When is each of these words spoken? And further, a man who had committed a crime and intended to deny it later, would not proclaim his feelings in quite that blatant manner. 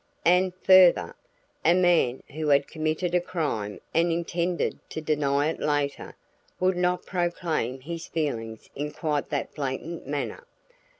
And 0.25 0.51
further, 0.63 1.15
a 1.63 1.75
man 1.75 2.23
who 2.33 2.47
had 2.47 2.67
committed 2.67 3.13
a 3.13 3.21
crime 3.21 3.79
and 3.93 4.11
intended 4.11 4.79
to 4.89 4.99
deny 4.99 5.49
it 5.49 5.59
later, 5.59 6.15
would 6.59 6.75
not 6.75 7.05
proclaim 7.05 7.81
his 7.81 8.07
feelings 8.07 8.71
in 8.73 8.89
quite 8.93 9.29
that 9.29 9.53
blatant 9.53 10.07
manner. 10.07 10.47